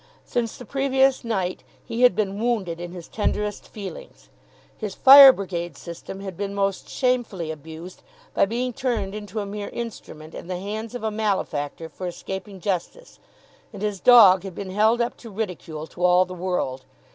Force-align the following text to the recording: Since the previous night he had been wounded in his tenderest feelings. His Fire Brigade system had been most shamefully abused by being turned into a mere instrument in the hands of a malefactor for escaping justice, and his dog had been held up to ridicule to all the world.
Since 0.25 0.57
the 0.57 0.65
previous 0.65 1.23
night 1.23 1.63
he 1.85 2.01
had 2.01 2.15
been 2.15 2.39
wounded 2.39 2.79
in 2.79 2.91
his 2.91 3.07
tenderest 3.07 3.67
feelings. 3.67 4.29
His 4.75 4.95
Fire 4.95 5.31
Brigade 5.31 5.77
system 5.77 6.21
had 6.21 6.35
been 6.35 6.55
most 6.55 6.89
shamefully 6.89 7.51
abused 7.51 8.01
by 8.33 8.47
being 8.47 8.73
turned 8.73 9.13
into 9.13 9.41
a 9.41 9.45
mere 9.45 9.69
instrument 9.69 10.33
in 10.33 10.47
the 10.47 10.57
hands 10.57 10.95
of 10.95 11.03
a 11.03 11.11
malefactor 11.11 11.87
for 11.87 12.07
escaping 12.07 12.59
justice, 12.59 13.19
and 13.71 13.83
his 13.83 13.99
dog 13.99 14.41
had 14.41 14.55
been 14.55 14.71
held 14.71 15.01
up 15.01 15.17
to 15.17 15.29
ridicule 15.29 15.85
to 15.85 16.03
all 16.03 16.25
the 16.25 16.33
world. 16.33 16.83